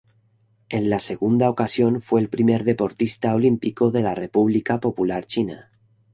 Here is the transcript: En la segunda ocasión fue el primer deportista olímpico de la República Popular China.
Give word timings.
En 0.69 0.89
la 0.89 0.97
segunda 0.97 1.47
ocasión 1.47 2.01
fue 2.01 2.21
el 2.21 2.27
primer 2.31 2.63
deportista 2.63 3.35
olímpico 3.35 3.91
de 3.91 4.01
la 4.01 4.15
República 4.15 4.79
Popular 4.79 5.27
China. 5.27 5.69